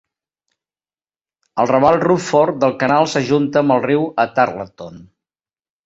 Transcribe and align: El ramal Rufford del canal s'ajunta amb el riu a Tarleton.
El 1.63 1.69
ramal 1.73 1.99
Rufford 2.07 2.59
del 2.65 2.75
canal 2.85 3.13
s'ajunta 3.15 3.65
amb 3.65 3.79
el 3.79 3.87
riu 3.89 4.11
a 4.27 4.31
Tarleton. 4.41 5.03